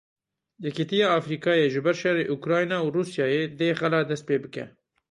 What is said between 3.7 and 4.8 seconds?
xela dest pê bike.